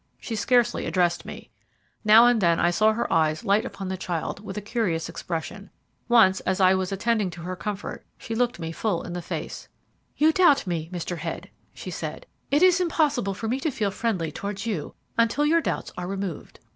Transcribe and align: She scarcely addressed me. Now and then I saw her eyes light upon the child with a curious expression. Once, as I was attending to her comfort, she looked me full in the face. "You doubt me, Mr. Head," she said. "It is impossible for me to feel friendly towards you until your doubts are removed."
She 0.19 0.35
scarcely 0.35 0.87
addressed 0.87 1.25
me. 1.25 1.51
Now 2.03 2.25
and 2.25 2.41
then 2.41 2.59
I 2.59 2.71
saw 2.71 2.91
her 2.93 3.13
eyes 3.13 3.45
light 3.45 3.65
upon 3.65 3.87
the 3.89 3.97
child 3.97 4.43
with 4.43 4.57
a 4.57 4.59
curious 4.61 5.07
expression. 5.07 5.69
Once, 6.09 6.39
as 6.39 6.59
I 6.59 6.73
was 6.73 6.91
attending 6.91 7.29
to 7.29 7.41
her 7.43 7.55
comfort, 7.55 8.03
she 8.17 8.33
looked 8.33 8.57
me 8.57 8.71
full 8.71 9.03
in 9.03 9.13
the 9.13 9.21
face. 9.21 9.67
"You 10.17 10.31
doubt 10.33 10.65
me, 10.65 10.89
Mr. 10.91 11.19
Head," 11.19 11.51
she 11.71 11.91
said. 11.91 12.25
"It 12.49 12.63
is 12.63 12.81
impossible 12.81 13.35
for 13.35 13.47
me 13.47 13.59
to 13.59 13.69
feel 13.69 13.91
friendly 13.91 14.31
towards 14.31 14.65
you 14.65 14.95
until 15.19 15.45
your 15.45 15.61
doubts 15.61 15.93
are 15.95 16.07
removed." 16.07 16.57